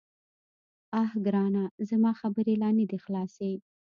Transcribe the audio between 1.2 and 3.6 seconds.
ګرانه، زما خبرې لا نه دې خلاصي.